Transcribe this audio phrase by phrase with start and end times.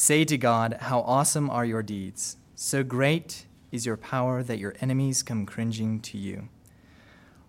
[0.00, 2.38] Say to God, How awesome are your deeds!
[2.54, 6.48] So great is your power that your enemies come cringing to you.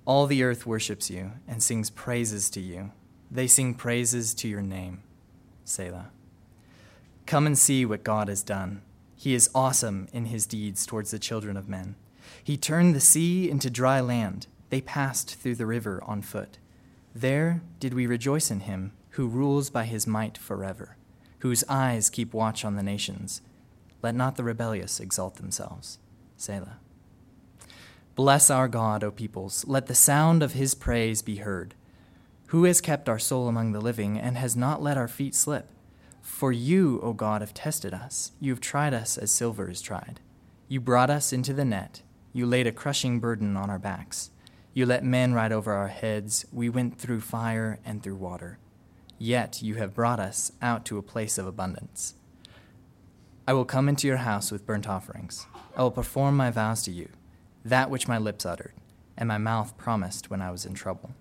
[0.04, 2.92] All the earth worships you and sings praises to you.
[3.32, 5.02] They sing praises to your name.
[5.64, 6.10] Selah.
[7.26, 8.82] Come and see what God has done.
[9.16, 11.96] He is awesome in his deeds towards the children of men.
[12.44, 14.48] He turned the sea into dry land.
[14.72, 16.58] They passed through the river on foot.
[17.16, 20.98] There did we rejoice in him who rules by his might forever,
[21.42, 23.42] whose eyes keep watch on the nations.
[24.02, 26.00] Let not the rebellious exalt themselves.
[26.38, 26.78] Selah.
[28.16, 29.66] Bless our God, O peoples.
[29.68, 31.76] Let the sound of his praise be heard.
[32.48, 35.68] Who has kept our soul among the living and has not let our feet slip?
[36.22, 38.34] For you, O God, have tested us.
[38.40, 40.20] You have tried us as silver is tried.
[40.68, 42.02] You brought us into the net.
[42.34, 44.30] You laid a crushing burden on our backs.
[44.74, 46.46] You let men ride over our heads.
[46.52, 48.60] We went through fire and through water.
[49.24, 52.16] Yet you have brought us out to a place of abundance.
[53.48, 55.46] I will come into your house with burnt offerings.
[55.78, 57.08] I will perform my vows to you,
[57.64, 58.74] that which my lips uttered,
[59.16, 61.12] and my mouth promised when I was in trouble.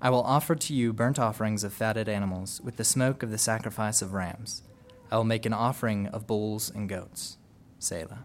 [0.00, 3.38] I will offer to you burnt offerings of fatted animals with the smoke of the
[3.38, 4.62] sacrifice of rams.
[5.10, 7.38] I will make an offering of bulls and goats.
[7.80, 8.24] Selah.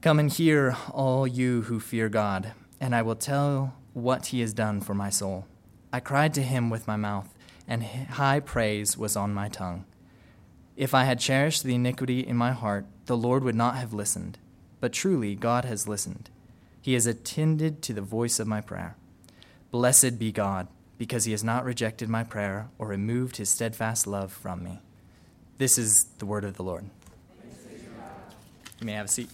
[0.00, 4.54] Come and hear, all you who fear God, and I will tell what he has
[4.54, 5.44] done for my soul.
[5.92, 7.33] I cried to him with my mouth,
[7.66, 9.84] and high praise was on my tongue.
[10.76, 14.38] If I had cherished the iniquity in my heart, the Lord would not have listened.
[14.80, 16.30] But truly, God has listened.
[16.80, 18.96] He has attended to the voice of my prayer.
[19.70, 24.32] Blessed be God, because he has not rejected my prayer or removed his steadfast love
[24.32, 24.80] from me.
[25.58, 26.84] This is the word of the Lord.
[28.80, 29.30] You may have a seat.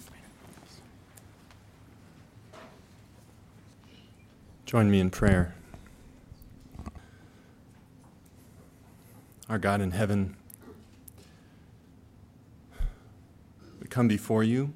[4.67, 5.55] Join me in prayer.
[9.51, 10.37] Our God in heaven,
[13.81, 14.73] we come before you,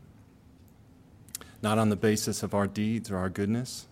[1.62, 3.86] not on the basis of our deeds or our goodness,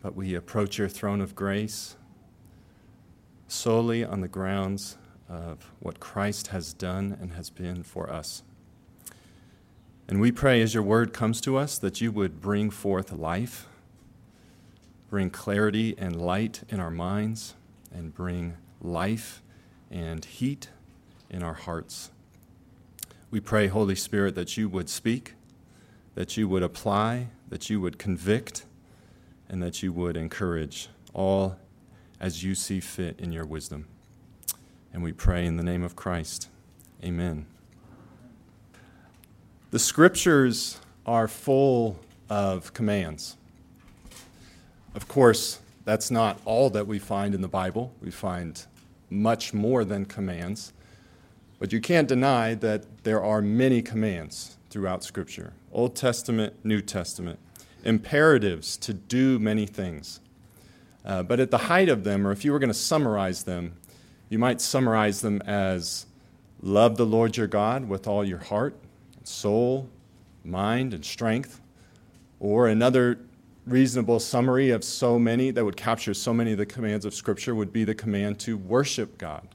[0.00, 1.96] but we approach your throne of grace
[3.48, 8.44] solely on the grounds of what Christ has done and has been for us.
[10.06, 13.66] And we pray as your word comes to us that you would bring forth life,
[15.10, 17.54] bring clarity and light in our minds,
[17.92, 19.42] and bring life
[19.90, 20.68] and heat
[21.30, 22.10] in our hearts.
[23.30, 25.34] We pray, Holy Spirit, that you would speak,
[26.14, 28.64] that you would apply, that you would convict,
[29.48, 31.56] and that you would encourage all
[32.20, 33.86] as you see fit in your wisdom.
[34.92, 36.48] And we pray in the name of Christ.
[37.04, 37.46] Amen.
[39.70, 41.98] The scriptures are full
[42.30, 43.36] of commands.
[44.94, 47.92] Of course, that's not all that we find in the Bible.
[48.00, 48.64] We find
[49.10, 50.72] much more than commands.
[51.58, 57.38] But you can't deny that there are many commands throughout Scripture Old Testament, New Testament,
[57.84, 60.20] imperatives to do many things.
[61.04, 63.74] Uh, but at the height of them, or if you were going to summarize them,
[64.28, 66.06] you might summarize them as
[66.60, 68.76] love the Lord your God with all your heart,
[69.22, 69.88] soul,
[70.44, 71.60] mind, and strength.
[72.40, 73.18] Or another
[73.66, 77.54] reasonable summary of so many that would capture so many of the commands of Scripture
[77.54, 79.46] would be the command to worship God.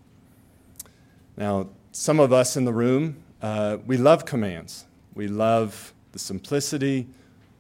[1.38, 4.86] Now, some of us in the room, uh, we love commands.
[5.16, 7.08] We love the simplicity.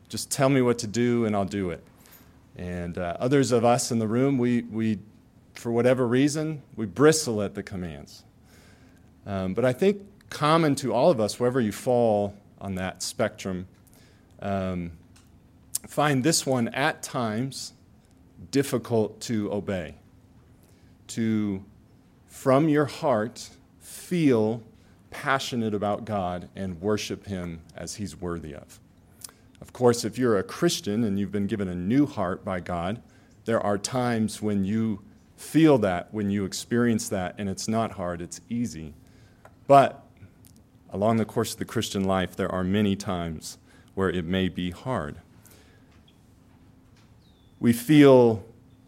[0.09, 1.83] Just tell me what to do and I'll do it.
[2.57, 4.99] And uh, others of us in the room, we, we,
[5.55, 8.23] for whatever reason, we bristle at the commands.
[9.25, 13.67] Um, but I think common to all of us, wherever you fall on that spectrum,
[14.41, 14.91] um,
[15.87, 17.73] find this one at times
[18.49, 19.95] difficult to obey.
[21.07, 21.63] To,
[22.27, 23.49] from your heart,
[23.79, 24.63] feel
[25.09, 28.79] passionate about God and worship Him as He's worthy of.
[29.59, 33.01] Of course, if you're a Christian and you've been given a new heart by God,
[33.45, 35.01] there are times when you
[35.35, 38.93] feel that, when you experience that, and it's not hard, it's easy.
[39.67, 40.03] But
[40.91, 43.57] along the course of the Christian life, there are many times
[43.93, 45.17] where it may be hard.
[47.61, 48.43] We feel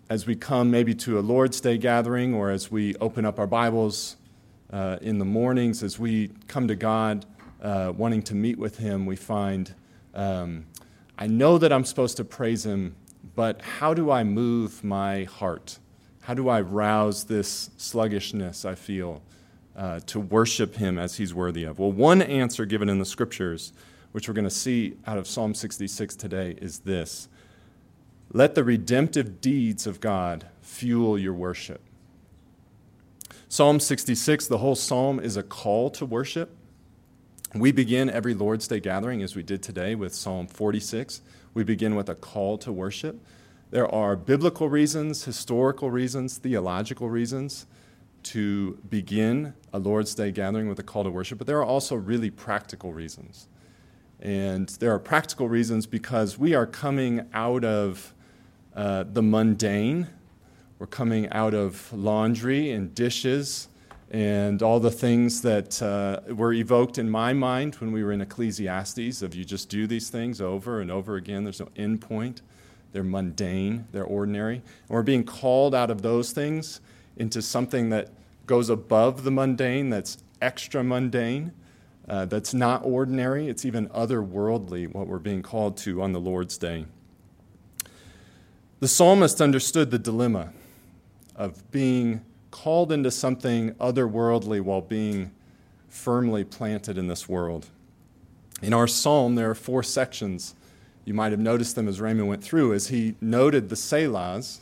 [0.09, 3.45] as we come maybe to a Lord's Day gathering or as we open up our
[3.45, 4.15] Bibles
[4.71, 7.23] uh, in the mornings as we come to God
[7.61, 9.75] uh, wanting to meet with Him, we find
[10.15, 10.65] um,
[11.19, 12.95] I know that I'm supposed to praise Him,
[13.35, 15.77] but how do I move my heart?
[16.21, 19.21] How do I rouse this sluggishness I feel
[19.75, 21.77] uh, to worship Him as He's worthy of?
[21.77, 23.71] Well, one answer given in the scriptures,
[24.13, 27.29] which we're going to see out of Psalm 66 today, is this
[28.35, 31.81] Let the redemptive deeds of God fuel your worship.
[33.47, 36.57] Psalm 66, the whole psalm is a call to worship.
[37.53, 41.21] We begin every Lord's Day gathering, as we did today with Psalm 46.
[41.53, 43.23] We begin with a call to worship.
[43.69, 47.67] There are biblical reasons, historical reasons, theological reasons
[48.23, 51.95] to begin a Lord's Day gathering with a call to worship, but there are also
[51.95, 53.47] really practical reasons.
[54.19, 58.12] And there are practical reasons because we are coming out of
[58.75, 60.07] uh, the mundane,
[60.79, 63.67] we're coming out of laundry and dishes
[64.11, 68.21] and all the things that uh, were evoked in my mind when we were in
[68.21, 71.43] Ecclesiastes of you just do these things over and over again.
[71.43, 72.41] There's no end point.
[72.91, 74.57] They're mundane, they're ordinary.
[74.57, 76.79] And we're being called out of those things
[77.17, 78.09] into something that
[78.45, 81.51] goes above the mundane, that's extra mundane,
[82.07, 83.47] uh, that's not ordinary.
[83.47, 86.85] It's even otherworldly, what we're being called to on the Lord's day.
[88.83, 90.51] The psalmist understood the dilemma
[91.37, 92.19] of being
[92.51, 95.31] called into something otherworldly while being
[95.87, 97.67] firmly planted in this world.
[98.61, 100.53] In our psalm, there are four sections.
[101.05, 104.57] You might have noticed them as Raymond went through, as he noted the Selahs.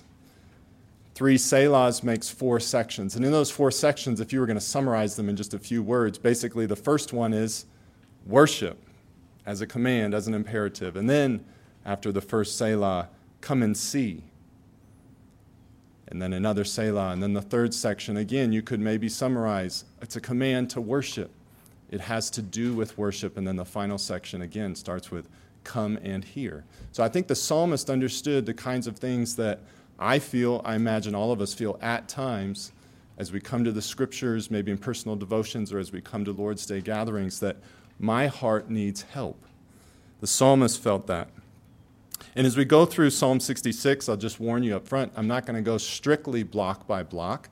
[1.15, 3.15] Three Selahs makes four sections.
[3.15, 5.57] And in those four sections, if you were going to summarize them in just a
[5.57, 7.65] few words, basically the first one is
[8.27, 8.77] worship
[9.47, 10.95] as a command, as an imperative.
[10.95, 11.43] And then,
[11.83, 13.09] after the first Selah,
[13.41, 14.23] come and see
[16.11, 17.11] and then another Selah.
[17.11, 21.31] And then the third section, again, you could maybe summarize it's a command to worship.
[21.89, 23.37] It has to do with worship.
[23.37, 25.27] And then the final section, again, starts with
[25.63, 26.65] come and hear.
[26.91, 29.61] So I think the psalmist understood the kinds of things that
[29.97, 32.73] I feel, I imagine all of us feel at times
[33.17, 36.31] as we come to the scriptures, maybe in personal devotions or as we come to
[36.31, 37.57] Lord's Day gatherings, that
[37.99, 39.45] my heart needs help.
[40.19, 41.29] The psalmist felt that.
[42.35, 45.45] And as we go through Psalm 66, I'll just warn you up front, I'm not
[45.45, 47.49] going to go strictly block by block.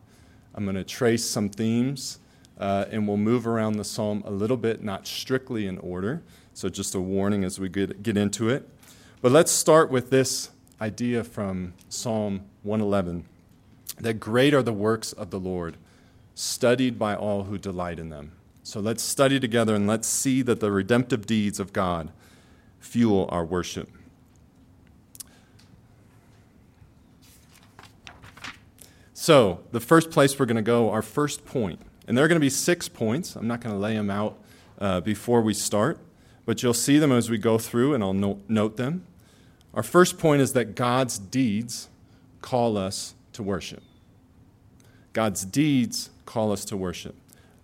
[0.55, 2.19] I'm going to trace some themes,
[2.59, 6.21] uh, and we'll move around the psalm a little bit, not strictly in order.
[6.53, 8.67] So, just a warning as we get, get into it.
[9.21, 10.49] But let's start with this
[10.81, 13.25] idea from Psalm 111
[13.99, 15.77] that great are the works of the Lord,
[16.35, 18.31] studied by all who delight in them.
[18.63, 22.11] So, let's study together and let's see that the redemptive deeds of God
[22.79, 23.89] fuel our worship.
[29.21, 32.37] So, the first place we're going to go, our first point, and there are going
[32.37, 33.35] to be six points.
[33.35, 34.39] I'm not going to lay them out
[34.79, 35.99] uh, before we start,
[36.45, 39.05] but you'll see them as we go through, and I'll note, note them.
[39.73, 41.89] Our first point is that God's deeds
[42.41, 43.83] call us to worship.
[45.11, 47.15] God's deeds call us to worship.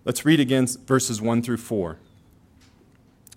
[0.04, 1.96] Let's read again verses 1 through 4.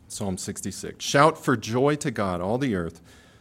[0.10, 1.06] Psalm 66.
[1.06, 3.00] Shout for joy to God, all the earth.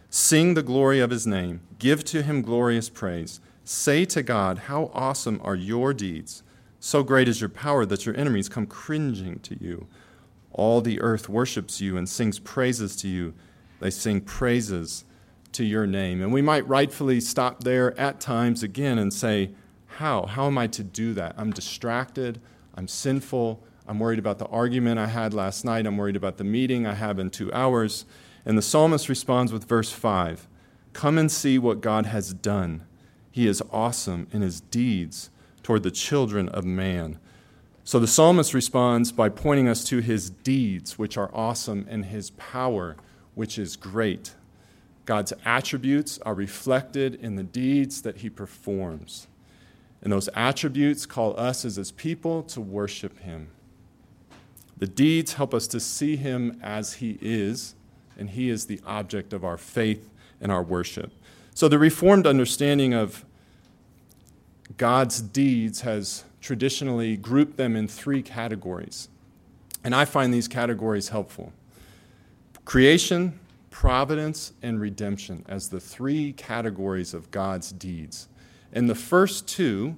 [0.08, 1.62] Sing the glory of his name.
[1.80, 3.40] Give to him glorious praise.
[3.70, 6.42] Say to God, How awesome are your deeds!
[6.80, 9.86] So great is your power that your enemies come cringing to you.
[10.52, 13.34] All the earth worships you and sings praises to you.
[13.78, 15.04] They sing praises
[15.52, 16.22] to your name.
[16.22, 19.50] And we might rightfully stop there at times again and say,
[19.84, 20.24] How?
[20.24, 21.34] How am I to do that?
[21.36, 22.40] I'm distracted.
[22.74, 23.62] I'm sinful.
[23.86, 25.86] I'm worried about the argument I had last night.
[25.86, 28.06] I'm worried about the meeting I have in two hours.
[28.46, 30.48] And the psalmist responds with verse 5
[30.94, 32.86] Come and see what God has done
[33.38, 35.30] he is awesome in his deeds
[35.62, 37.20] toward the children of man.
[37.84, 42.30] So the psalmist responds by pointing us to his deeds, which are awesome, and his
[42.30, 42.96] power,
[43.36, 44.34] which is great.
[45.04, 49.28] God's attributes are reflected in the deeds that he performs.
[50.02, 53.50] And those attributes call us as his people to worship him.
[54.76, 57.76] The deeds help us to see him as he is,
[58.18, 60.10] and he is the object of our faith
[60.40, 61.12] and our worship.
[61.54, 63.24] So the Reformed understanding of
[64.78, 69.08] God's deeds has traditionally grouped them in three categories.
[69.84, 71.52] And I find these categories helpful
[72.64, 73.38] creation,
[73.70, 78.28] providence, and redemption as the three categories of God's deeds.
[78.72, 79.96] And the first two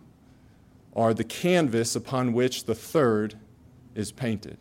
[0.95, 3.35] are the canvas upon which the third
[3.95, 4.57] is painted.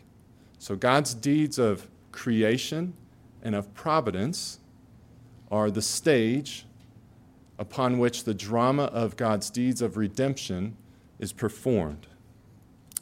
[0.58, 2.94] So God's deeds of creation
[3.44, 4.60] and of providence
[5.52, 6.66] are the stage
[7.60, 10.78] upon which the drama of God's deeds of redemption
[11.20, 12.08] is performed.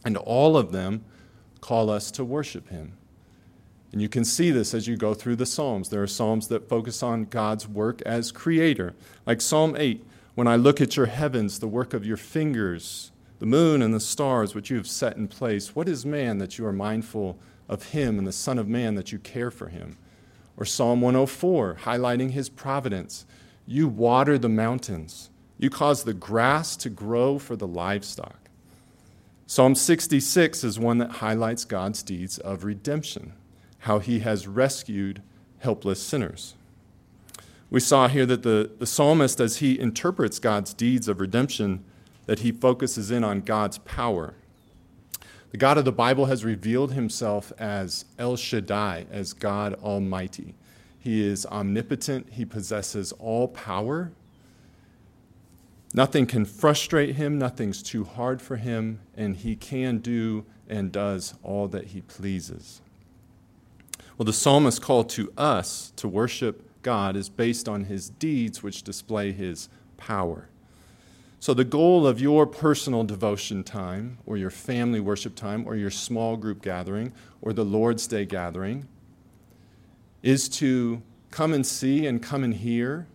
[0.03, 1.05] And all of them
[1.61, 2.97] call us to worship Him.
[3.91, 5.89] And you can see this as you go through the Psalms.
[5.89, 8.95] There are Psalms that focus on God's work as creator,
[9.25, 13.45] like Psalm 8 When I look at your heavens, the work of your fingers, the
[13.45, 16.65] moon and the stars which you have set in place, what is man that you
[16.65, 17.37] are mindful
[17.69, 19.97] of him, and the Son of Man that you care for him?
[20.57, 23.25] Or Psalm 104, highlighting his providence.
[23.67, 25.29] You water the mountains.
[25.59, 28.49] You cause the grass to grow for the livestock.
[29.45, 33.33] Psalm 66 is one that highlights God's deeds of redemption,
[33.79, 35.21] how he has rescued
[35.59, 36.55] helpless sinners.
[37.69, 41.83] We saw here that the, the psalmist, as he interprets God's deeds of redemption,
[42.25, 44.35] that he focuses in on God's power.
[45.51, 50.55] The God of the Bible has revealed himself as El Shaddai, as God Almighty.
[51.07, 54.11] He is omnipotent, he possesses all power.
[55.93, 61.35] Nothing can frustrate him, nothing's too hard for him, and he can do and does
[61.43, 62.81] all that he pleases.
[64.17, 68.83] Well, the psalmist's call to us to worship God is based on his deeds, which
[68.83, 70.49] display his power.
[71.39, 75.89] So, the goal of your personal devotion time, or your family worship time, or your
[75.89, 78.89] small group gathering, or the Lord's Day gathering,
[80.27, 83.07] is to come and see and come and hear,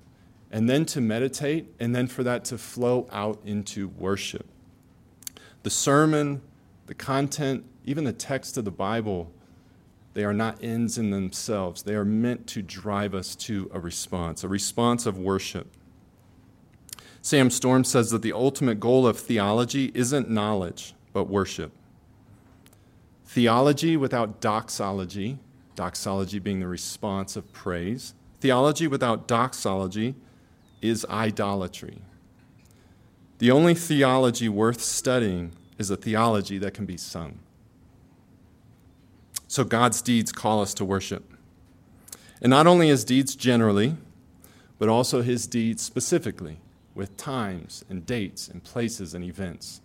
[0.50, 4.46] and then to meditate, and then for that to flow out into worship.
[5.62, 6.40] The sermon,
[6.86, 9.30] the content, even the text of the Bible,
[10.14, 11.82] they are not ends in themselves.
[11.82, 15.70] They are meant to drive us to a response, a response of worship.
[17.20, 21.72] Sam Storm says that the ultimate goal of theology isn't knowledge, but worship.
[23.26, 25.38] Theology without doxology,
[25.74, 30.14] doxology being the response of praise, theology without doxology
[30.80, 31.98] is idolatry.
[33.38, 37.38] The only theology worth studying is a theology that can be sung.
[39.48, 41.32] So God's deeds call us to worship.
[42.40, 43.96] And not only his deeds generally,
[44.78, 46.58] but also his deeds specifically
[46.94, 49.80] with times and dates and places and events.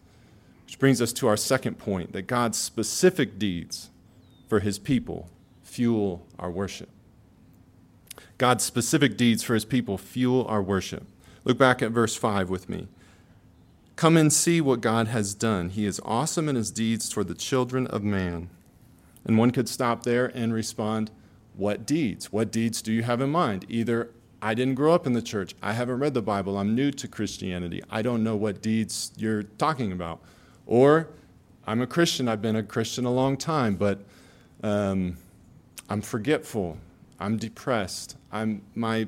[0.65, 3.89] Which brings us to our second point that God's specific deeds
[4.47, 5.29] for his people
[5.67, 6.89] fuel our worship.
[8.37, 11.05] God's specific deeds for his people fuel our worship.
[11.43, 12.87] Look back at verse 5 with me.
[13.95, 15.69] Come and see what God has done.
[15.69, 18.49] He is awesome in his deeds toward the children of man.
[19.25, 21.11] And one could stop there and respond,
[21.55, 22.31] What deeds?
[22.31, 23.65] What deeds do you have in mind?
[23.67, 25.55] Either I didn't grow up in the church.
[25.61, 26.57] I haven't read the Bible.
[26.57, 27.81] I'm new to Christianity.
[27.89, 30.21] I don't know what deeds you're talking about.
[30.67, 31.09] Or
[31.65, 32.27] I'm a Christian.
[32.27, 34.01] I've been a Christian a long time, but
[34.63, 35.17] um,
[35.89, 36.77] I'm forgetful.
[37.19, 38.15] I'm depressed.
[38.31, 39.07] I'm, my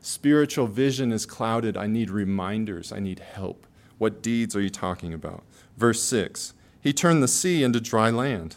[0.00, 1.76] spiritual vision is clouded.
[1.76, 2.92] I need reminders.
[2.92, 3.66] I need help.
[3.98, 5.42] What deeds are you talking about?
[5.76, 8.56] Verse 6 He turned the sea into dry land.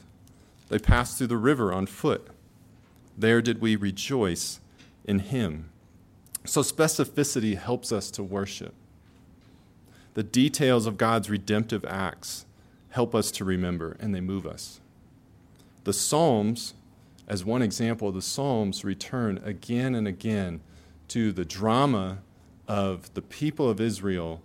[0.70, 2.28] They passed through the river on foot.
[3.18, 4.60] There did we rejoice
[5.06, 5.70] in him.
[6.44, 8.74] So, specificity helps us to worship.
[10.16, 12.46] The details of God's redemptive acts
[12.90, 14.80] help us to remember, and they move us.
[15.84, 16.74] The Psalms,
[17.28, 20.62] as one example, the Psalms return again and again
[21.10, 22.20] to the drama
[22.68, 24.42] of the people of Israel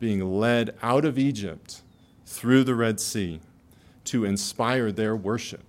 [0.00, 1.82] being led out of Egypt
[2.26, 3.40] through the Red Sea
[4.04, 5.62] to inspire their worship.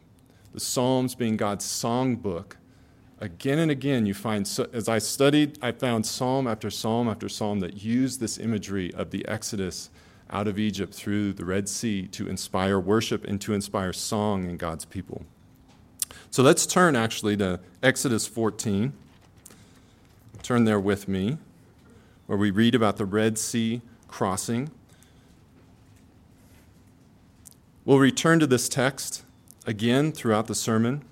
[0.53, 2.53] The Psalms being God's songbook
[3.19, 7.61] again and again you find as i studied i found psalm after psalm after psalm
[7.61, 9.89] that use this imagery of the exodus
[10.29, 14.57] out of egypt through the red sea to inspire worship and to inspire song in
[14.57, 15.25] god's people
[16.35, 18.91] so let's turn actually to exodus 14
[20.43, 21.37] turn there with me
[22.27, 24.69] where we read about the red sea crossing.
[27.85, 29.23] We'll return to this text
[29.65, 31.05] again throughout the sermon.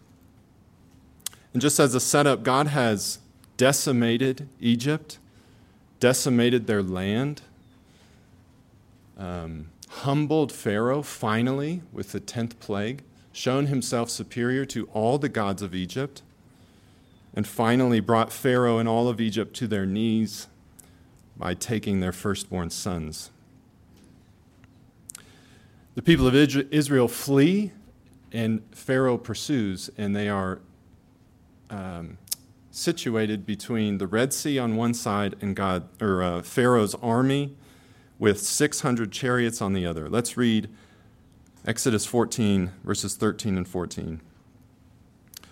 [1.53, 3.20] And just as a setup, God has
[3.56, 5.20] decimated Egypt,
[6.01, 7.44] decimated their land,
[9.18, 13.03] um, humbled Pharaoh finally with the 10th plague,
[13.34, 16.22] shown himself superior to all the gods of Egypt,
[17.34, 20.48] and finally brought Pharaoh and all of Egypt to their knees
[21.36, 23.32] by taking their firstborn sons.
[25.96, 27.72] The people of Israel flee,
[28.32, 30.60] and Pharaoh pursues, and they are
[31.70, 32.18] um,
[32.72, 37.56] situated between the Red Sea on one side and God or uh, Pharaoh's army
[38.18, 40.10] with 600 chariots on the other.
[40.10, 40.70] Let's read
[41.65, 44.20] Exodus 14 verses 13 and 14.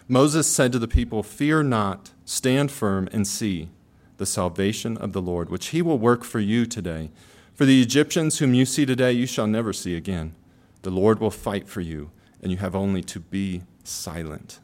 [0.10, 3.70] Moses said to the people, "Fear not, stand firm and see
[4.18, 7.12] the salvation of the Lord, which he will work for you today.
[7.54, 10.34] For the Egyptians whom you see today, you shall never see again.
[10.82, 14.60] The Lord will fight for you, and you have only to be silent."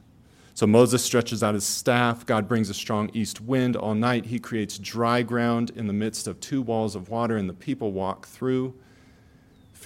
[0.53, 2.25] So Moses stretches out his staff.
[2.25, 4.25] God brings a strong east wind all night.
[4.25, 7.93] He creates dry ground in the midst of two walls of water, and the people
[7.93, 8.73] walk through.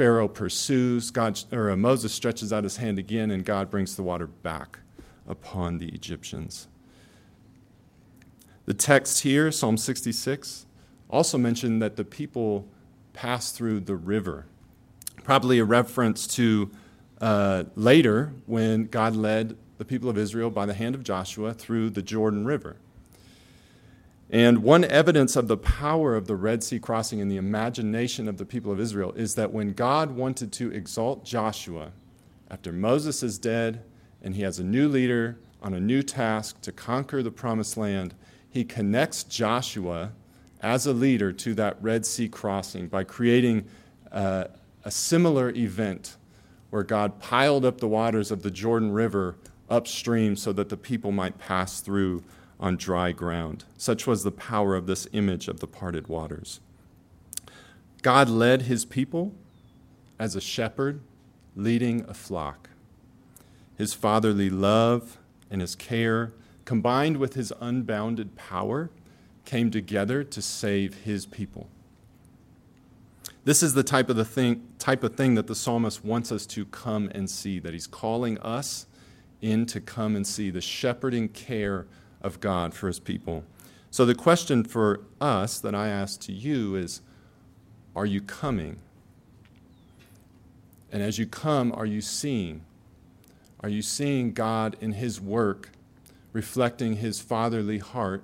[0.01, 1.11] Pharaoh pursues.
[1.11, 4.79] God, or uh, Moses stretches out his hand again, and God brings the water back
[5.27, 6.67] upon the Egyptians.
[8.65, 10.65] The text here, Psalm 66,
[11.07, 12.65] also mentioned that the people
[13.13, 14.47] passed through the river.
[15.23, 16.71] Probably a reference to
[17.21, 21.91] uh, later when God led the people of Israel by the hand of Joshua through
[21.91, 22.77] the Jordan River.
[24.31, 28.37] And one evidence of the power of the Red Sea crossing in the imagination of
[28.37, 31.91] the people of Israel is that when God wanted to exalt Joshua,
[32.49, 33.83] after Moses is dead
[34.21, 38.13] and he has a new leader on a new task to conquer the promised land,
[38.49, 40.13] he connects Joshua
[40.61, 43.65] as a leader to that Red Sea crossing by creating
[44.13, 44.45] uh,
[44.85, 46.15] a similar event
[46.69, 49.35] where God piled up the waters of the Jordan River
[49.69, 52.23] upstream so that the people might pass through
[52.61, 53.65] on dry ground.
[53.77, 56.59] Such was the power of this image of the parted waters.
[58.03, 59.33] God led his people
[60.19, 61.01] as a shepherd
[61.55, 62.69] leading a flock.
[63.77, 65.17] His fatherly love
[65.49, 66.33] and his care,
[66.65, 68.91] combined with his unbounded power,
[69.43, 71.67] came together to save his people.
[73.43, 76.45] This is the type of the thing type of thing that the psalmist wants us
[76.45, 78.85] to come and see that he's calling us
[79.41, 81.87] in to come and see the shepherding care
[82.23, 83.43] of God for his people.
[83.89, 87.01] So, the question for us that I ask to you is
[87.95, 88.79] Are you coming?
[90.91, 92.61] And as you come, are you seeing?
[93.61, 95.69] Are you seeing God in his work,
[96.33, 98.23] reflecting his fatherly heart,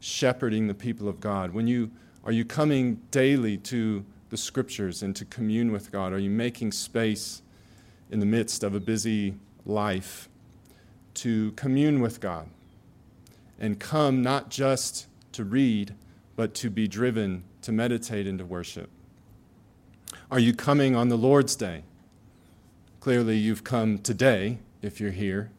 [0.00, 1.52] shepherding the people of God?
[1.52, 1.90] When you
[2.24, 6.12] are you coming daily to the scriptures and to commune with God?
[6.12, 7.42] Are you making space
[8.10, 10.28] in the midst of a busy life
[11.14, 12.48] to commune with God?
[13.58, 15.94] And come not just to read,
[16.34, 18.90] but to be driven to meditate and to worship?
[20.30, 21.84] Are you coming on the Lord's Day?
[23.00, 25.50] Clearly, you've come today if you're here,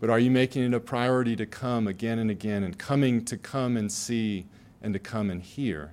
[0.00, 3.36] but are you making it a priority to come again and again and coming to
[3.36, 4.46] come and see
[4.82, 5.92] and to come and hear?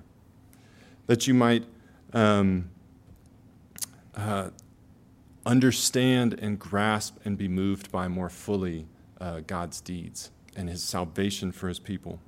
[1.06, 1.64] That you might
[2.12, 2.70] um,
[4.14, 4.50] uh,
[5.44, 8.86] understand and grasp and be moved by more fully
[9.20, 12.18] uh, God's deeds and his salvation for his people.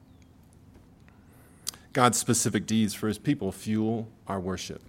[1.92, 4.82] God's specific deeds for his people fuel our worship.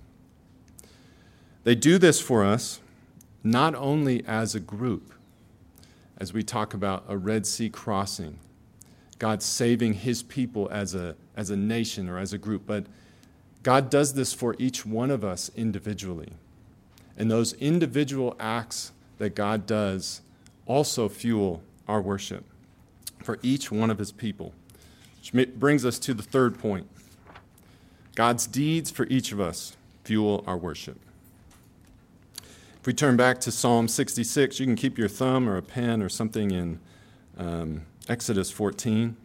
[1.63, 2.79] They do this for us
[3.43, 5.13] not only as a group,
[6.17, 8.39] as we talk about a Red Sea crossing,
[9.19, 12.85] God saving his people as a, as a nation or as a group, but
[13.61, 16.33] God does this for each one of us individually.
[17.17, 20.21] And those individual acts that God does
[20.65, 22.45] also fuel our worship
[23.25, 24.53] for each one of his people.
[25.19, 26.87] Which brings us to the third point
[28.13, 30.97] God's deeds for each of us fuel our worship.
[32.79, 36.03] If we turn back to Psalm 66, you can keep your thumb or a pen
[36.03, 36.79] or something in
[37.37, 39.17] um, Exodus 14.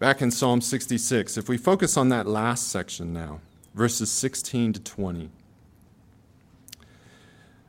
[0.00, 3.40] Back in Psalm 66, if we focus on that last section now,
[3.74, 5.30] verses 16 to 20,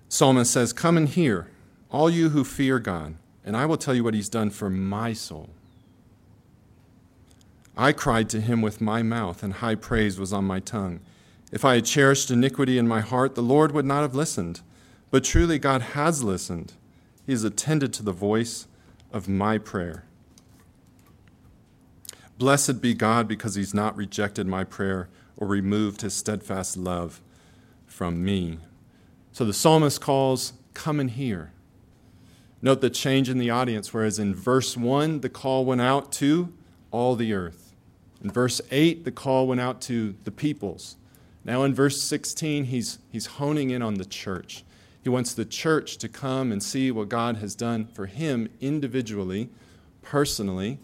[0.09, 1.47] Psalmist says, Come and hear,
[1.91, 5.13] all you who fear God and I will tell you what he's done for my
[5.13, 5.49] soul.
[7.75, 10.99] I cried to him with my mouth, and high praise was on my tongue.
[11.51, 14.62] If I had cherished iniquity in my heart, the Lord would not have listened.
[15.10, 16.73] But truly, God has listened.
[17.25, 18.67] He has attended to the voice
[19.12, 20.06] of my prayer.
[22.38, 27.21] Blessed be God because he's not rejected my prayer or removed his steadfast love
[27.86, 28.60] from me.
[29.32, 31.51] So the psalmist calls, Come and hear.
[32.62, 36.54] Note the change in the audience, whereas in verse 1, the call went out to
[36.91, 37.74] all the earth.
[38.24, 40.95] In verse 8, the call went out to the peoples.
[41.43, 44.63] Now in verse 16, he's, he's honing in on the church.
[45.04, 49.50] He wants the church to come and see what God has done for him individually,
[50.04, 50.78] personally,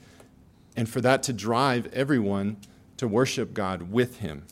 [0.76, 2.58] and for that to drive everyone
[2.98, 4.46] to worship God with him.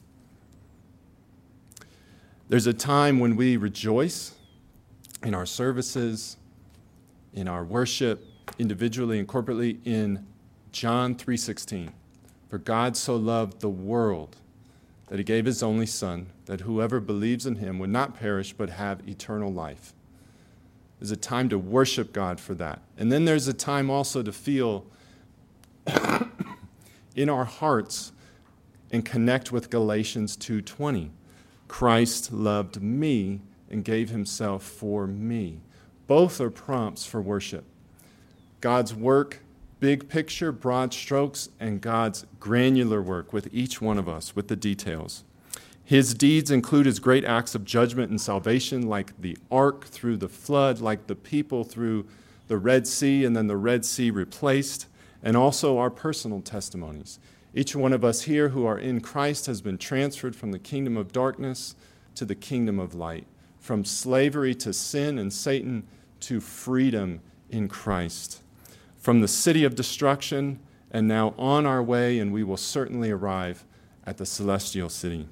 [2.47, 4.35] There's a time when we rejoice
[5.23, 6.37] in our services,
[7.35, 8.25] in our worship
[8.57, 10.25] individually and corporately in
[10.71, 11.91] John 3:16.
[12.49, 14.37] For God so loved the world
[15.07, 18.69] that he gave his only son that whoever believes in him would not perish but
[18.71, 19.93] have eternal life.
[20.99, 22.81] There's a time to worship God for that.
[22.97, 24.85] And then there's a time also to feel
[27.15, 28.13] in our hearts
[28.91, 31.11] and connect with Galatians 2:20.
[31.67, 35.59] Christ loved me and gave himself for me.
[36.07, 37.65] Both are prompts for worship.
[38.61, 39.41] God's work,
[39.79, 44.55] big picture, broad strokes, and God's granular work with each one of us, with the
[44.55, 45.23] details.
[45.83, 50.29] His deeds include his great acts of judgment and salvation, like the ark through the
[50.29, 52.07] flood, like the people through
[52.47, 54.87] the Red Sea, and then the Red Sea replaced,
[55.21, 57.19] and also our personal testimonies.
[57.53, 60.97] Each one of us here who are in Christ has been transferred from the kingdom
[60.97, 61.75] of darkness
[62.15, 63.27] to the kingdom of light,
[63.65, 65.87] from slavery to sin and Satan
[66.19, 68.43] to freedom in Christ,
[68.95, 70.59] from the city of destruction
[70.91, 73.65] and now on our way, and we will certainly arrive
[74.05, 75.27] at the celestial city.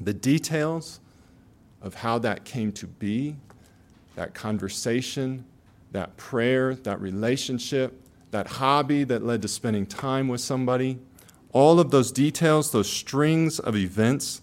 [0.00, 1.00] The details
[1.80, 3.34] of how that came to be,
[4.14, 5.44] that conversation,
[5.90, 8.00] that prayer, that relationship,
[8.30, 11.00] that hobby that led to spending time with somebody,
[11.52, 14.42] all of those details, those strings of events,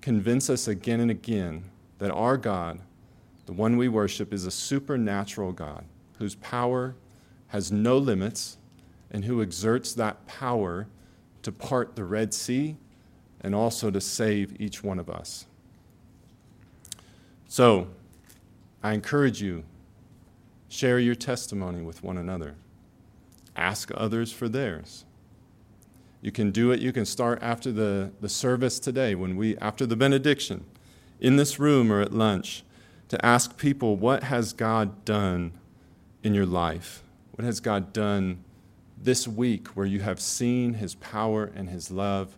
[0.00, 1.64] convince us again and again
[1.98, 2.80] that our God,
[3.46, 5.84] the one we worship, is a supernatural God
[6.18, 6.94] whose power
[7.48, 8.58] has no limits
[9.10, 10.86] and who exerts that power
[11.42, 12.76] to part the Red Sea
[13.40, 15.46] and also to save each one of us.
[17.48, 17.88] So,
[18.82, 19.64] I encourage you,
[20.68, 22.54] share your testimony with one another.
[23.56, 25.04] Ask others for theirs.
[26.20, 29.86] You can do it, you can start after the, the service today, when we, after
[29.86, 30.64] the benediction,
[31.20, 32.64] in this room or at lunch,
[33.08, 35.52] to ask people, what has God done
[36.22, 37.02] in your life?
[37.32, 38.44] What has God done
[39.00, 42.36] this week where you have seen his power and his love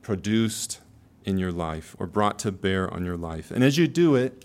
[0.00, 0.80] produced
[1.24, 3.50] in your life or brought to bear on your life?
[3.50, 4.44] And as you do it,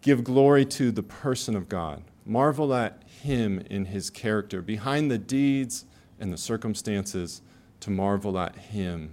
[0.00, 2.02] give glory to the person of God.
[2.26, 5.84] Marvel at him in his character, behind the deeds
[6.18, 7.42] and the circumstances,
[7.80, 9.12] to marvel at him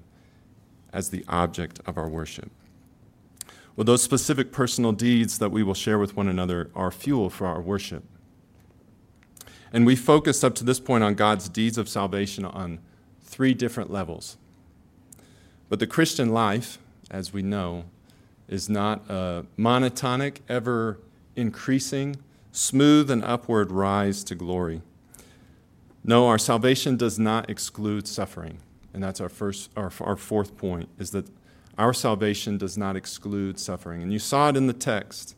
[0.93, 2.49] as the object of our worship.
[3.75, 7.47] Well, those specific personal deeds that we will share with one another are fuel for
[7.47, 8.03] our worship.
[9.73, 12.79] And we focused up to this point on God's deeds of salvation on
[13.21, 14.37] three different levels.
[15.69, 16.77] But the Christian life,
[17.09, 17.85] as we know,
[18.49, 20.99] is not a monotonic, ever
[21.37, 22.17] increasing,
[22.51, 24.81] smooth and upward rise to glory.
[26.03, 28.57] No, our salvation does not exclude suffering.
[28.93, 31.27] And that's our first our, our fourth point is that
[31.77, 34.01] our salvation does not exclude suffering.
[34.01, 35.35] And you saw it in the text.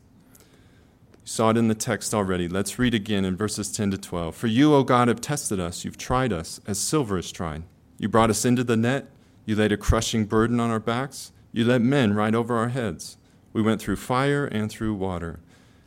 [1.12, 2.48] You saw it in the text already.
[2.48, 4.34] Let's read again in verses 10 to 12.
[4.34, 5.84] For you, O God, have tested us.
[5.84, 7.62] You've tried us as silver is tried.
[7.98, 9.06] You brought us into the net.
[9.46, 11.32] You laid a crushing burden on our backs.
[11.52, 13.16] You let men ride over our heads.
[13.52, 15.38] We went through fire and through water,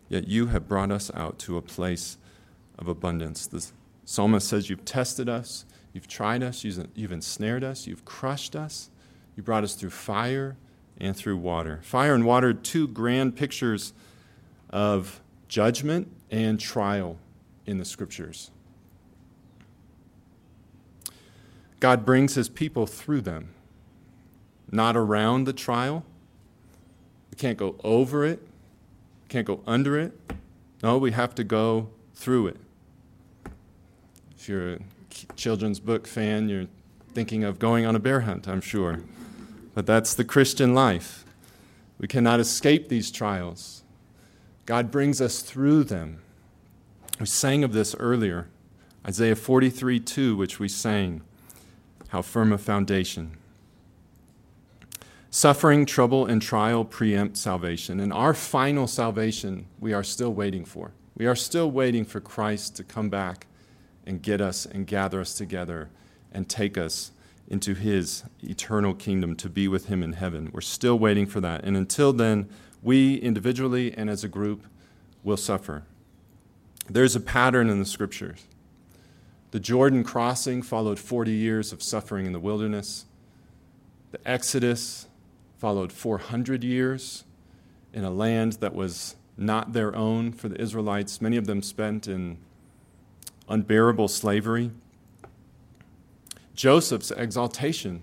[0.08, 2.18] yet you have brought us out to a place
[2.80, 3.46] of abundance.
[3.46, 3.68] The
[4.06, 8.90] psalmist says, You've tested us, you've tried us, you've ensnared us, you've crushed us,
[9.38, 10.58] you brought us through fire
[11.00, 11.80] and through water.
[11.84, 13.94] Fire and water, two grand pictures
[14.72, 17.18] of judgment and trial
[17.66, 18.50] in the scriptures.
[21.80, 23.50] God brings his people through them,
[24.72, 26.04] not around the trial.
[27.30, 28.46] We can't go over it,
[29.30, 30.20] can't go under it.
[30.82, 32.58] No, we have to go through it.
[34.36, 34.80] If you're a
[35.36, 36.68] children's book fan, you're
[37.14, 39.02] thinking of going on a bear hunt, I'm sure.
[39.78, 41.24] But that's the Christian life.
[42.00, 43.84] We cannot escape these trials.
[44.66, 46.18] God brings us through them.
[47.20, 48.48] We sang of this earlier.
[49.08, 51.22] Isaiah 43 2, which we sang.
[52.08, 53.38] How firm a foundation.
[55.30, 58.00] Suffering, trouble, and trial preempt salvation.
[58.00, 60.94] And our final salvation, we are still waiting for.
[61.16, 63.46] We are still waiting for Christ to come back
[64.08, 65.92] and get us and gather us together
[66.34, 67.12] and take us
[67.48, 70.50] into his eternal kingdom to be with him in heaven.
[70.52, 71.64] We're still waiting for that.
[71.64, 72.50] And until then,
[72.82, 74.66] we individually and as a group
[75.24, 75.84] will suffer.
[76.90, 78.46] There's a pattern in the scriptures.
[79.52, 83.06] The Jordan crossing followed 40 years of suffering in the wilderness.
[84.12, 85.08] The Exodus
[85.58, 87.24] followed 400 years
[87.94, 92.08] in a land that was not their own for the Israelites, many of them spent
[92.08, 92.38] in
[93.48, 94.72] unbearable slavery.
[96.58, 98.02] Joseph's exaltation,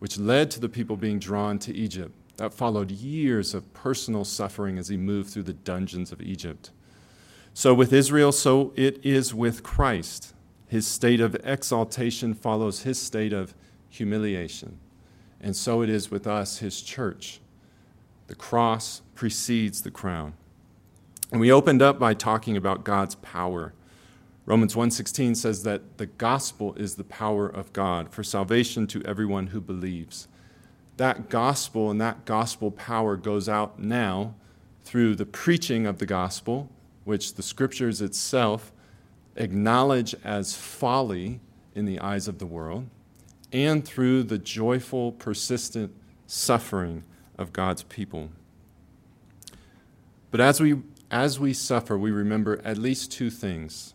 [0.00, 4.76] which led to the people being drawn to Egypt, that followed years of personal suffering
[4.76, 6.70] as he moved through the dungeons of Egypt.
[7.54, 10.34] So, with Israel, so it is with Christ.
[10.66, 13.54] His state of exaltation follows his state of
[13.88, 14.78] humiliation.
[15.40, 17.40] And so it is with us, his church.
[18.26, 20.34] The cross precedes the crown.
[21.32, 23.72] And we opened up by talking about God's power.
[24.50, 29.46] Romans 1:16 says that the gospel is the power of God for salvation to everyone
[29.48, 30.26] who believes
[30.96, 34.34] that gospel and that gospel power goes out now
[34.82, 36.68] through the preaching of the gospel,
[37.04, 38.72] which the scriptures itself
[39.36, 41.38] acknowledge as folly
[41.76, 42.86] in the eyes of the world,
[43.52, 45.94] and through the joyful, persistent
[46.26, 47.04] suffering
[47.38, 48.30] of God's people.
[50.32, 53.94] But as we, as we suffer, we remember at least two things.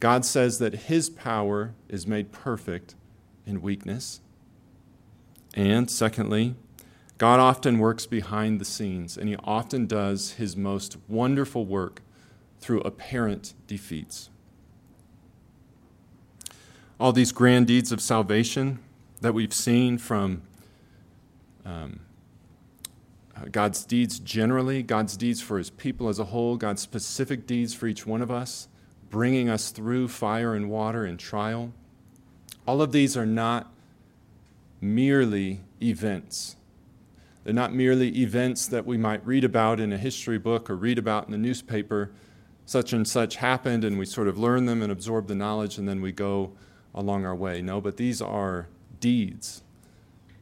[0.00, 2.94] God says that His power is made perfect
[3.46, 4.20] in weakness.
[5.54, 6.54] And secondly,
[7.18, 12.00] God often works behind the scenes, and He often does His most wonderful work
[12.60, 14.30] through apparent defeats.
[16.98, 18.78] All these grand deeds of salvation
[19.20, 20.42] that we've seen from
[21.66, 22.00] um,
[23.52, 27.86] God's deeds generally, God's deeds for His people as a whole, God's specific deeds for
[27.86, 28.68] each one of us,
[29.10, 31.72] bringing us through fire and water and trial.
[32.66, 33.72] All of these are not
[34.80, 36.56] merely events
[37.44, 40.98] they're not merely events that we might read about in a history book or read
[40.98, 42.10] about in the newspaper.
[42.66, 45.88] Such and such happened, and we sort of learn them and absorb the knowledge, and
[45.88, 46.52] then we go
[46.94, 47.62] along our way.
[47.62, 48.68] No, but these are
[49.00, 49.62] deeds.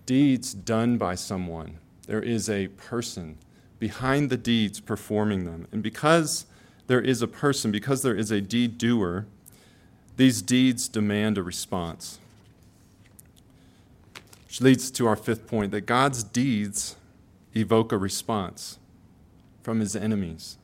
[0.07, 1.79] Deeds done by someone.
[2.07, 3.39] There is a person
[3.79, 5.69] behind the deeds performing them.
[5.71, 6.47] And because
[6.89, 9.27] there is a person, because there is a deed doer,
[10.17, 12.19] these deeds demand a response.
[14.47, 16.97] Which leads to our fifth point that God's deeds
[17.55, 18.79] evoke a response
[19.63, 20.57] from his enemies.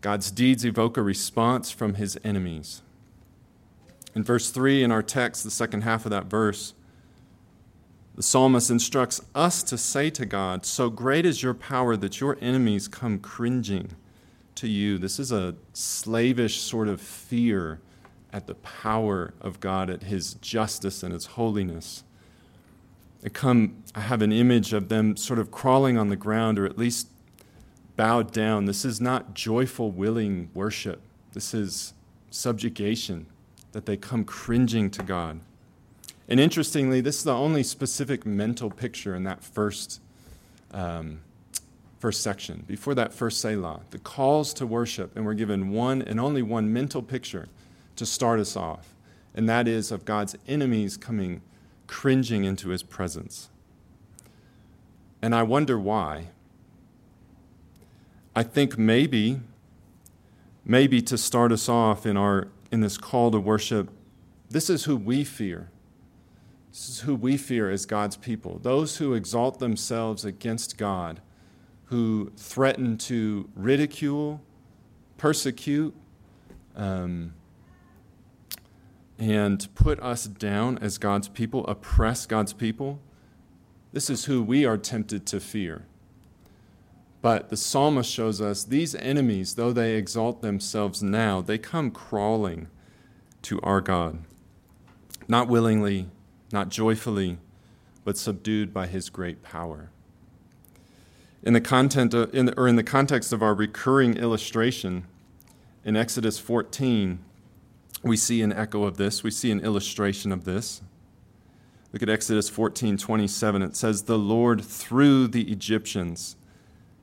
[0.00, 2.80] God's deeds evoke a response from his enemies.
[4.14, 6.72] In verse 3 in our text, the second half of that verse,
[8.14, 12.38] the psalmist instructs us to say to God, So great is your power that your
[12.40, 13.90] enemies come cringing
[14.56, 14.98] to you.
[14.98, 17.80] This is a slavish sort of fear
[18.32, 22.04] at the power of God, at His justice and His holiness.
[23.24, 26.66] I come, I have an image of them sort of crawling on the ground or
[26.66, 27.08] at least
[27.96, 28.66] bowed down.
[28.66, 31.00] This is not joyful, willing worship.
[31.32, 31.94] This is
[32.30, 33.26] subjugation,
[33.72, 35.40] that they come cringing to God.
[36.28, 40.00] And interestingly, this is the only specific mental picture in that first,
[40.72, 41.20] um,
[42.04, 42.62] first section.
[42.66, 46.70] Before that first Selah, the calls to worship, and we're given one and only one
[46.70, 47.48] mental picture
[47.96, 48.94] to start us off,
[49.34, 51.40] and that is of God's enemies coming
[51.86, 53.48] cringing into his presence.
[55.22, 56.26] And I wonder why.
[58.36, 59.40] I think maybe,
[60.62, 63.88] maybe to start us off in, our, in this call to worship,
[64.50, 65.70] this is who we fear.
[66.70, 68.58] This is who we fear as God's people.
[68.58, 71.22] Those who exalt themselves against God,
[71.86, 74.40] who threaten to ridicule,
[75.16, 75.94] persecute,
[76.76, 77.34] um,
[79.18, 83.00] and put us down as God's people, oppress God's people,
[83.92, 85.86] this is who we are tempted to fear.
[87.22, 92.68] But the psalmist shows us these enemies, though they exalt themselves now, they come crawling
[93.42, 94.24] to our God,
[95.28, 96.08] not willingly,
[96.52, 97.38] not joyfully,
[98.04, 99.90] but subdued by his great power.
[101.44, 105.04] In the, content of, in the, or in the context of our recurring illustration,
[105.84, 107.18] in Exodus 14,
[108.02, 109.22] we see an echo of this.
[109.22, 110.80] We see an illustration of this.
[111.92, 113.62] Look at Exodus 14 27.
[113.62, 116.36] It says, The Lord threw the Egyptians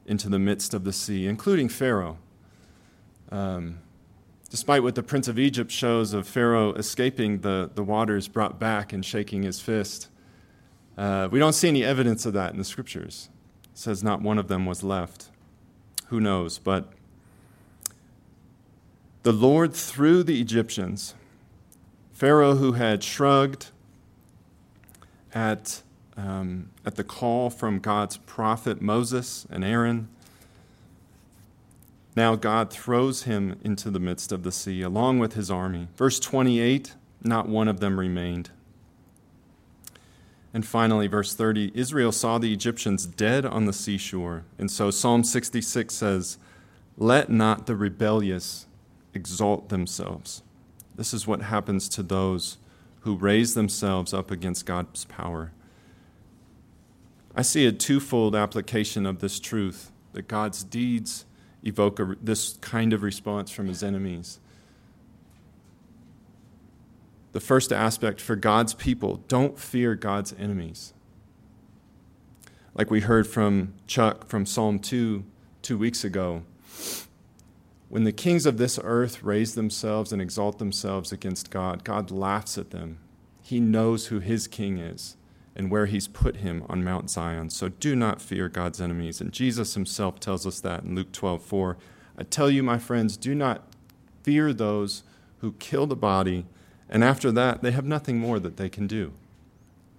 [0.08, 2.17] into the midst of the sea, including Pharaoh.
[3.32, 3.77] Um,
[4.49, 8.91] despite what the prince of Egypt shows of Pharaoh escaping the, the waters brought back
[8.91, 10.10] and shaking his fist,
[10.97, 13.30] uh, we don't see any evidence of that in the scriptures.
[13.82, 15.30] Says not one of them was left.
[16.10, 16.60] Who knows?
[16.60, 16.94] But
[19.24, 21.15] the Lord threw the Egyptians.
[22.13, 23.72] Pharaoh, who had shrugged
[25.34, 25.82] at,
[26.15, 30.10] um, at the call from God's prophet Moses and Aaron,
[32.15, 35.88] now God throws him into the midst of the sea along with his army.
[35.96, 38.52] Verse 28 not one of them remained.
[40.54, 44.44] And finally, verse 30 Israel saw the Egyptians dead on the seashore.
[44.58, 46.38] And so Psalm 66 says,
[46.98, 48.68] Let not the rebellious
[49.14, 50.44] exalt themselves.
[50.96, 52.58] This is what happens to those
[53.02, 55.52] who raise themselves up against God's power.
[57.34, 61.26] I see a twofold application of this truth that God's deeds
[61.64, 64.40] evoke a, this kind of response from his enemies.
[67.32, 70.94] The first aspect for God's people don't fear God's enemies.
[72.74, 75.24] Like we heard from Chuck from Psalm 2
[75.62, 76.44] two weeks ago,
[77.89, 82.58] when the kings of this earth raise themselves and exalt themselves against God, God laughs
[82.58, 83.00] at them.
[83.41, 85.17] He knows who his king is
[85.56, 87.50] and where he's put him on Mount Zion.
[87.50, 89.20] So do not fear God's enemies.
[89.20, 91.78] And Jesus himself tells us that in Luke 12 4.
[92.17, 93.63] I tell you, my friends, do not
[94.24, 95.04] fear those
[95.39, 96.46] who kill the body,
[96.91, 99.13] and after that, they have nothing more that they can do.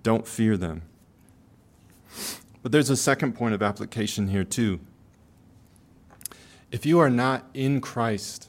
[0.02, 0.82] Don't fear them.
[2.62, 4.78] But there's a second point of application here, too.
[6.70, 8.48] If you are not in Christ,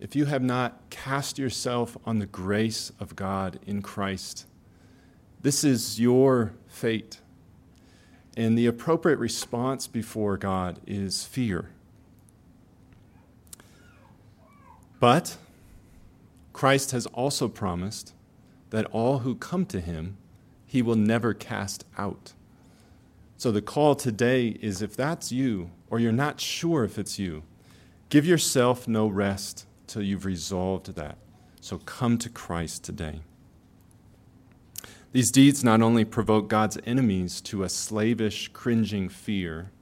[0.00, 4.46] if you have not cast yourself on the grace of God in Christ,
[5.40, 7.20] this is your fate.
[8.36, 11.70] And the appropriate response before God is fear.
[14.98, 15.36] But
[16.56, 18.14] Christ has also promised
[18.70, 20.16] that all who come to him,
[20.64, 22.32] he will never cast out.
[23.36, 27.42] So the call today is if that's you, or you're not sure if it's you,
[28.08, 31.18] give yourself no rest till you've resolved that.
[31.60, 33.20] So come to Christ today.
[35.12, 39.72] These deeds not only provoke God's enemies to a slavish, cringing fear,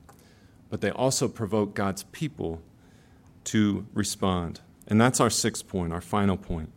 [0.71, 2.63] but they also provoke God's people
[3.45, 4.61] to respond.
[4.87, 6.71] And that's our sixth point, our final point.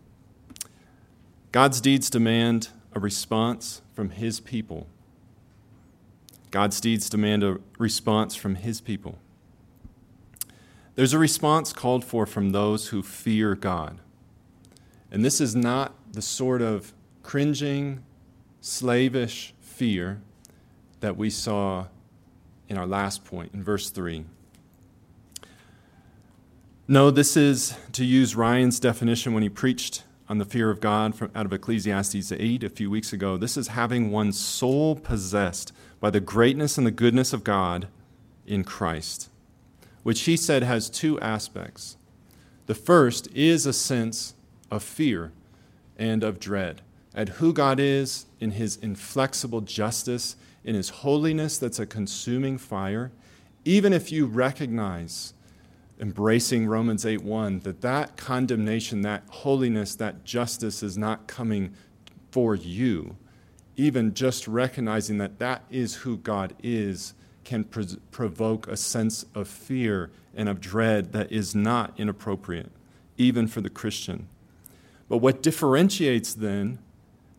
[1.52, 4.88] God's deeds demand a response from His people.
[6.52, 9.18] God's deeds demand a response from His people.
[10.96, 14.00] There's a response called for from those who fear God.
[15.12, 18.04] And this is not the sort of cringing,
[18.62, 20.22] slavish fear
[21.02, 21.88] that we saw
[22.68, 24.26] in our last point in verse 3.
[26.88, 31.16] No, this is, to use Ryan's definition when he preached on the fear of God
[31.16, 35.74] from, out of Ecclesiastes 8 a few weeks ago, this is having one's soul possessed
[36.00, 37.88] by the greatness and the goodness of God
[38.46, 39.30] in Christ
[40.08, 41.98] which he said has two aspects.
[42.66, 44.36] The first is a sense
[44.72, 45.34] of fear
[45.98, 46.82] and of dread
[47.14, 53.12] at who God is in his inflexible justice, in his holiness that's a consuming fire.
[53.66, 55.34] Even if you recognize
[56.00, 61.74] embracing Romans 8:1 that that condemnation, that holiness, that justice is not coming
[62.32, 63.16] for you,
[63.76, 70.12] even just recognizing that that is who God is can provoke a sense of fear
[70.36, 72.72] and of dread that is not inappropriate,
[73.18, 74.28] even for the Christian.
[75.08, 76.80] But what differentiates then,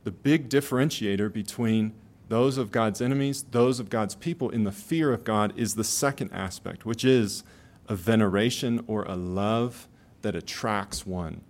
[0.04, 1.92] the big differentiator between
[2.28, 5.84] those of God's enemies, those of God's people in the fear of God, is the
[5.84, 7.44] second aspect, which is
[7.88, 9.88] a veneration or a love
[10.22, 11.40] that attracts one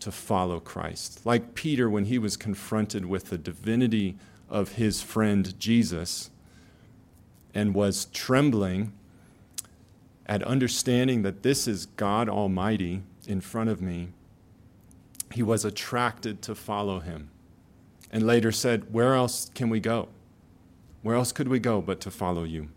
[0.00, 1.24] to follow Christ.
[1.24, 4.16] Like Peter, when he was confronted with the divinity
[4.48, 6.30] of his friend Jesus
[7.54, 8.92] and was trembling
[10.26, 14.08] at understanding that this is God Almighty in front of me,
[15.32, 17.30] he was attracted to follow him.
[18.10, 20.08] And later said, Where else can we go?
[21.02, 22.68] Where else could we go but to follow you?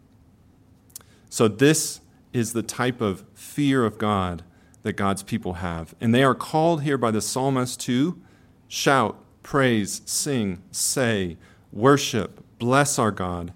[1.29, 2.01] So, this
[2.37, 4.43] is the type of fear of God
[4.83, 5.95] that God's people have.
[5.99, 8.21] And they are called here by the psalmist to
[8.67, 11.37] shout, praise, sing, say,
[11.71, 13.53] worship, bless our God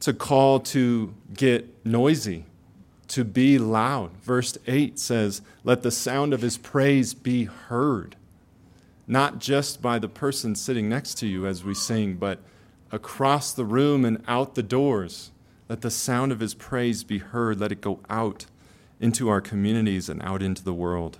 [0.00, 2.44] to call to get noisy,
[3.08, 4.16] to be loud.
[4.18, 8.14] Verse 8 says, Let the sound of his praise be heard,
[9.06, 12.38] not just by the person sitting next to you as we sing, but
[12.92, 15.32] across the room and out the doors.
[15.68, 17.60] Let the sound of his praise be heard.
[17.60, 18.46] Let it go out
[19.00, 21.18] into our communities and out into the world.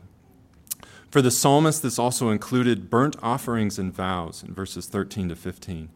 [1.10, 5.88] For the psalmist, this also included burnt offerings and vows in verses 13 to 15.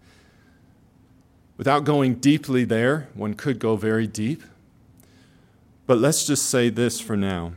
[1.57, 4.43] Without going deeply there, one could go very deep.
[5.87, 7.53] But let's just say this for now.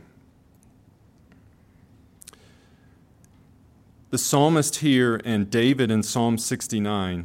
[4.10, 7.24] The psalmist here and David in Psalm 69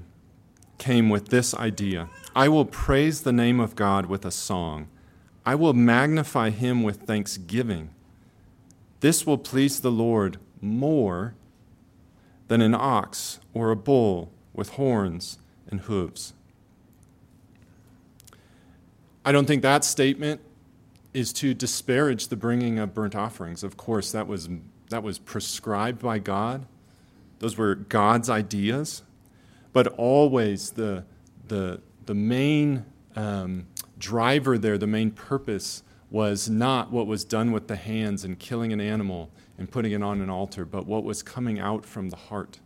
[0.78, 4.88] came with this idea I will praise the name of God with a song,
[5.46, 7.90] I will magnify him with thanksgiving.
[9.02, 11.36] This will please the Lord more
[12.48, 15.38] than an ox or a bull with horns
[15.70, 16.32] and hooves.
[19.26, 20.40] I don't think that statement
[21.14, 23.66] is to disparage the bringing of burnt offerings.
[23.66, 24.48] Of course, that was,
[24.92, 26.66] that was prescribed by God,
[27.40, 29.04] those were God's ideas.
[29.74, 31.04] But always the,
[31.46, 32.84] the, the main
[33.16, 33.68] um,
[34.00, 38.74] driver there, the main purpose, was not what was done with the hands and killing
[38.74, 42.16] an animal and putting it on an altar, but what was coming out from the
[42.16, 42.62] heart.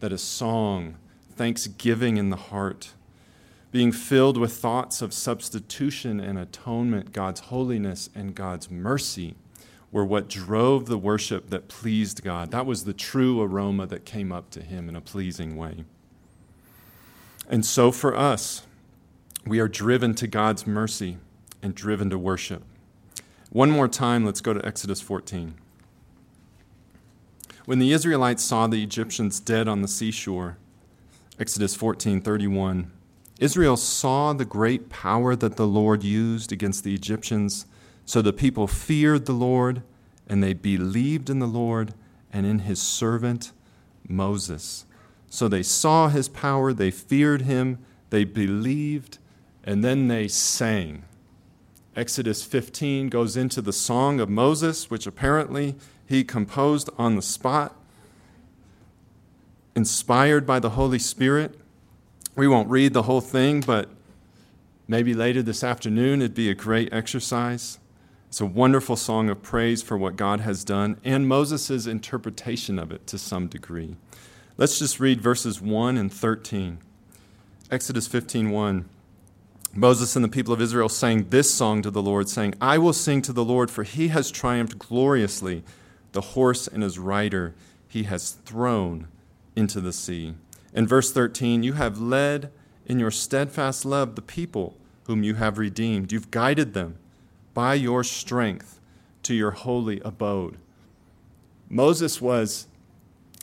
[0.00, 0.96] That a song,
[1.34, 2.92] thanksgiving in the heart,
[3.70, 9.34] being filled with thoughts of substitution and atonement, God's holiness and God's mercy
[9.90, 12.50] were what drove the worship that pleased God.
[12.50, 15.84] That was the true aroma that came up to him in a pleasing way.
[17.48, 18.66] And so for us,
[19.46, 21.16] we are driven to God's mercy
[21.62, 22.62] and driven to worship.
[23.50, 25.54] One more time, let's go to Exodus 14.
[27.64, 30.58] When the Israelites saw the Egyptians dead on the seashore,
[31.40, 32.90] Exodus 14 31,
[33.38, 37.66] Israel saw the great power that the Lord used against the Egyptians,
[38.04, 39.82] so the people feared the Lord,
[40.26, 41.94] and they believed in the Lord
[42.32, 43.52] and in his servant
[44.06, 44.84] Moses.
[45.30, 47.78] So they saw his power, they feared him,
[48.10, 49.18] they believed,
[49.64, 51.04] and then they sang.
[51.94, 55.74] Exodus 15 goes into the Song of Moses, which apparently
[56.06, 57.76] he composed on the spot,
[59.74, 61.58] inspired by the Holy Spirit.
[62.34, 63.90] We won't read the whole thing, but
[64.86, 67.78] maybe later this afternoon it'd be a great exercise.
[68.28, 72.92] It's a wonderful song of praise for what God has done and Moses' interpretation of
[72.92, 73.96] it to some degree.
[74.58, 76.78] Let's just read verses 1 and 13.
[77.70, 78.86] Exodus 15:1.
[79.72, 82.92] Moses and the people of Israel sang this song to the Lord, saying, I will
[82.92, 85.62] sing to the Lord, for he has triumphed gloriously.
[86.10, 87.54] The horse and his rider
[87.86, 89.06] he has thrown
[89.54, 90.34] into the sea.
[90.74, 92.50] In verse 13, you have led
[92.84, 96.10] in your steadfast love the people whom you have redeemed.
[96.10, 96.96] You've guided them
[97.54, 98.80] by your strength
[99.22, 100.56] to your holy abode.
[101.70, 102.66] Moses was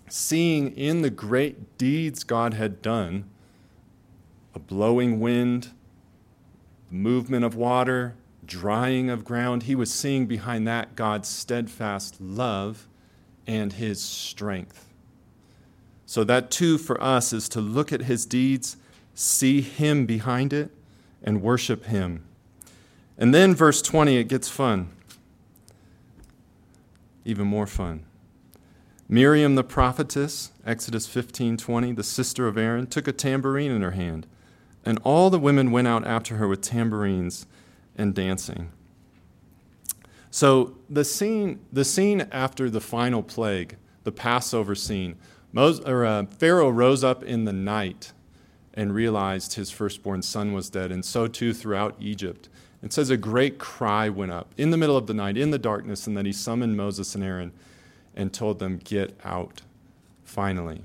[0.07, 3.25] seeing in the great deeds God had done
[4.53, 5.71] a blowing wind,
[6.89, 9.63] movement of water, drying of ground.
[9.63, 12.87] He was seeing behind that God's steadfast love
[13.45, 14.87] and his strength.
[16.05, 18.77] So, that too for us is to look at his deeds,
[19.13, 20.71] see him behind it,
[21.23, 22.23] and worship him.
[23.17, 24.89] And then, verse 20, it gets fun.
[27.25, 28.05] Even more fun.
[29.07, 34.25] Miriam the prophetess, Exodus 15:20, the sister of Aaron, took a tambourine in her hand
[34.85, 37.47] and all the women went out after her with tambourines
[37.97, 38.69] and dancing.
[40.29, 45.15] So the scene, the scene after the final plague, the Passover scene,
[45.55, 48.11] or, uh, Pharaoh rose up in the night
[48.73, 52.49] and realized his firstborn son was dead, and so too throughout Egypt.
[52.83, 55.57] It says a great cry went up in the middle of the night, in the
[55.57, 57.53] darkness, and then he summoned Moses and Aaron
[58.15, 59.61] and told them, Get out,
[60.23, 60.81] finally.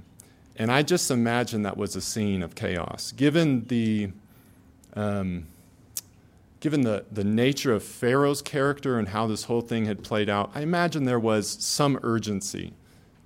[0.57, 3.13] And I just imagine that was a scene of chaos.
[3.13, 4.11] Given the,
[4.95, 5.47] um,
[6.61, 10.51] given the, the nature of Pharaoh's character and how this whole thing had played out,
[10.55, 12.75] I imagine there was some urgency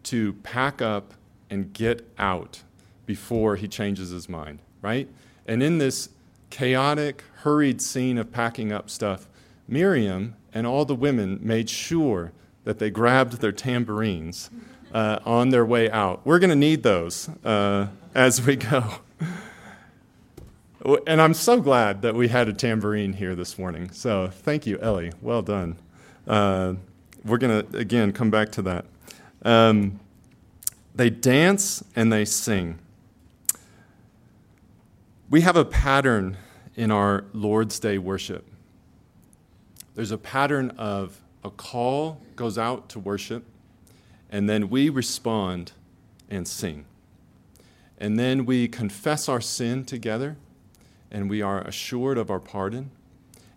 [0.05, 1.15] to pack up
[1.51, 2.63] and get out
[3.07, 5.09] before he changes his mind, right?
[5.47, 6.11] And in this
[6.51, 9.29] chaotic, hurried scene of packing up stuff,
[9.67, 12.33] Miriam and all the women made sure
[12.65, 14.51] that they grabbed their tambourines
[14.93, 16.21] uh, on their way out.
[16.25, 18.97] We're going to need those uh, as we go.
[21.07, 23.91] And I'm so glad that we had a tambourine here this morning.
[23.91, 25.13] So thank you, Ellie.
[25.23, 25.79] Well done.
[26.27, 26.75] Uh,
[27.25, 28.85] we're going to, again, come back to that.
[29.43, 30.01] Um,
[30.95, 32.79] they dance and they sing.
[35.31, 36.37] We have a pattern
[36.77, 38.47] in our Lord's Day worship.
[39.95, 43.45] There's a pattern of a call goes out to worship,
[44.31, 45.73] and then we respond
[46.31, 46.87] and sing.
[47.99, 50.37] And then we confess our sin together,
[51.11, 52.91] and we are assured of our pardon,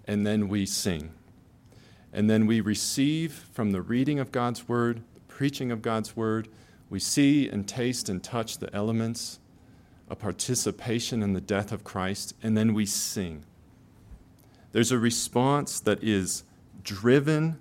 [0.06, 1.12] and then we sing.
[2.14, 6.48] And then we receive from the reading of God's word, the preaching of God's word,
[6.90, 9.40] we see and taste and touch the elements
[10.10, 13.44] a participation in the death of Christ, and then we sing.
[14.72, 16.44] There's a response that is
[16.84, 17.60] driven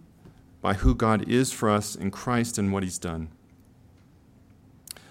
[0.67, 3.29] by who God is for us in Christ and what He's done.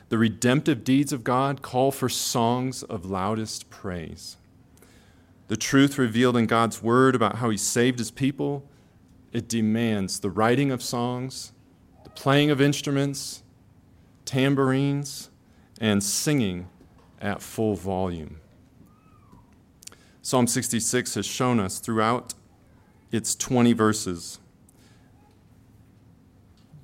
[0.09, 4.35] The redemptive deeds of God call for songs of loudest praise.
[5.47, 8.67] The truth revealed in God's word about how He saved His people,
[9.31, 11.53] it demands the writing of songs,
[12.03, 13.41] the playing of instruments,
[14.25, 15.29] tambourines,
[15.79, 16.67] and singing
[17.21, 18.41] at full volume.
[20.21, 22.33] Psalm 66 has shown us throughout
[23.09, 24.39] its 20 verses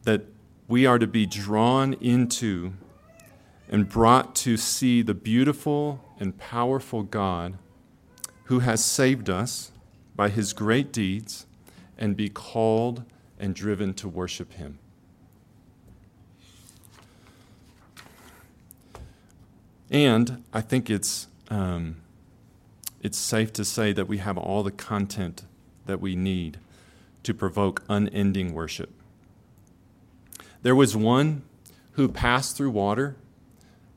[0.03, 0.23] that
[0.67, 2.73] we are to be drawn into
[3.69, 7.57] and brought to see the beautiful and powerful God
[8.45, 9.71] who has saved us
[10.15, 11.45] by his great deeds
[11.97, 13.03] and be called
[13.39, 14.79] and driven to worship him.
[19.89, 21.97] And I think it's, um,
[23.01, 25.43] it's safe to say that we have all the content
[25.85, 26.59] that we need
[27.23, 28.89] to provoke unending worship.
[30.61, 31.43] There was one
[31.93, 33.15] who passed through water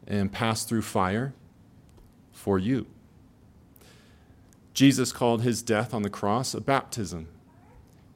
[0.06, 1.34] and passed through fire
[2.32, 2.86] for you.
[4.72, 7.28] Jesus called his death on the cross a baptism.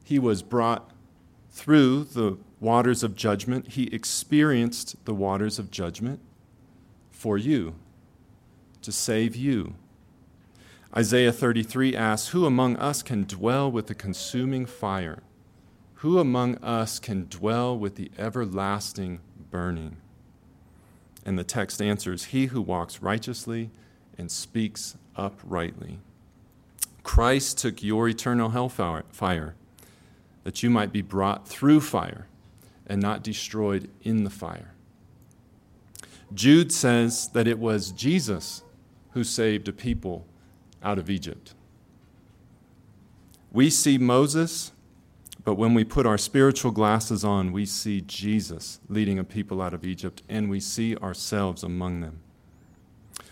[0.03, 0.91] He was brought
[1.51, 6.19] through the waters of judgment, he experienced the waters of judgment
[7.11, 7.75] for you,
[8.81, 9.75] to save you.
[10.95, 15.21] Isaiah 33 asks, Who among us can dwell with the consuming fire?
[15.99, 19.19] Who among us can dwell with the everlasting
[19.51, 19.97] burning?
[21.25, 23.69] And the text answers He who walks righteously
[24.17, 25.99] and speaks uprightly.
[27.03, 29.55] Christ took your eternal hellfire,
[30.45, 32.27] that you might be brought through fire
[32.87, 34.71] and not destroyed in the fire.
[36.33, 38.63] Jude says that it was Jesus
[39.11, 40.25] who saved a people
[40.81, 41.53] out of Egypt.
[43.51, 44.71] We see Moses,
[45.43, 49.73] but when we put our spiritual glasses on, we see Jesus leading a people out
[49.73, 52.19] of Egypt, and we see ourselves among them.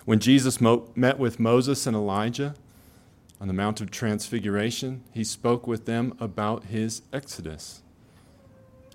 [0.05, 2.55] When Jesus mo- met with Moses and Elijah
[3.41, 7.81] on the Mount of Transfiguration, he spoke with them about his exodus,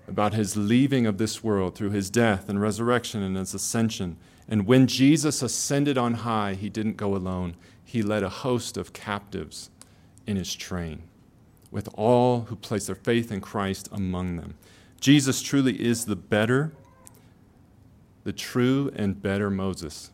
[0.07, 4.17] about his leaving of this world through his death and resurrection and his ascension.
[4.47, 7.55] And when Jesus ascended on high, he didn't go alone,
[7.85, 9.69] he led a host of captives
[10.25, 11.03] in his train
[11.73, 14.53] with all who place their faith in Christ among them.
[15.01, 16.71] Jesus truly is the better,
[18.23, 20.11] the true and better Moses.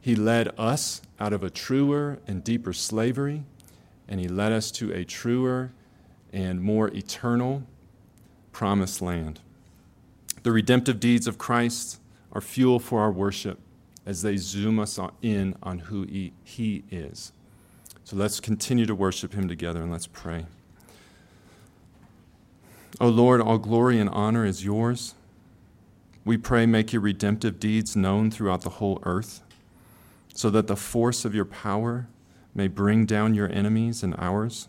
[0.00, 3.42] He led us out of a truer and deeper slavery,
[4.08, 5.72] and he led us to a truer
[6.32, 7.64] and more eternal
[8.52, 9.40] promised land.
[10.44, 13.58] The redemptive deeds of Christ are fuel for our worship
[14.06, 17.32] as they zoom us in on who he, is.
[18.08, 20.46] So let's continue to worship him together and let's pray.
[23.02, 25.14] O Lord, all glory and honor is yours.
[26.24, 29.42] We pray, make your redemptive deeds known throughout the whole earth,
[30.32, 32.06] so that the force of your power
[32.54, 34.68] may bring down your enemies and ours.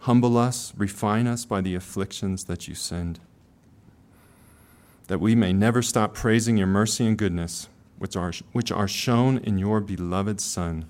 [0.00, 3.20] Humble us, refine us by the afflictions that you send,
[5.06, 7.68] that we may never stop praising your mercy and goodness,
[8.00, 10.86] which are, which are shown in your beloved Son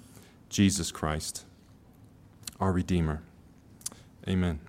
[0.49, 1.45] Jesus Christ,
[2.61, 3.23] our Redeemer.
[4.29, 4.66] Amen.